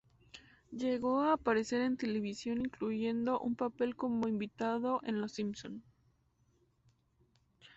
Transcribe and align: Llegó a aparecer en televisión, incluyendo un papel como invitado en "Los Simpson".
Llegó 0.71 1.21
a 1.21 1.33
aparecer 1.33 1.81
en 1.81 1.95
televisión, 1.95 2.57
incluyendo 2.59 3.39
un 3.39 3.53
papel 3.55 3.95
como 3.95 4.27
invitado 4.27 4.99
en 5.03 5.21
"Los 5.21 5.33
Simpson". 5.33 5.83